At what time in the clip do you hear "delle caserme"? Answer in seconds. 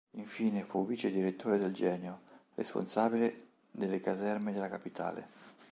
3.69-4.51